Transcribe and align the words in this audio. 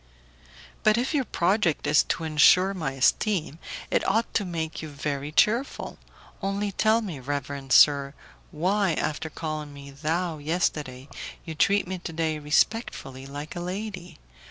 "But 0.81 0.97
if 0.97 1.13
your 1.13 1.25
project 1.25 1.85
is 1.85 2.01
to 2.01 2.23
insure 2.23 2.73
my 2.73 2.93
esteem 2.93 3.59
it 3.91 4.03
ought 4.09 4.33
to 4.33 4.45
make 4.45 4.81
you 4.81 4.89
very 4.89 5.31
cheerful. 5.31 5.99
Only 6.41 6.71
tell 6.71 7.01
me, 7.01 7.19
reverend 7.19 7.71
sir, 7.71 8.15
why, 8.49 8.93
after 8.95 9.29
calling 9.29 9.71
me 9.75 9.91
'thou' 9.91 10.39
yesterday, 10.39 11.07
you 11.45 11.53
treat 11.53 11.87
me 11.87 11.99
today 11.99 12.39
respectfully, 12.39 13.27
like 13.27 13.55
a 13.55 13.59
lady? 13.59 14.17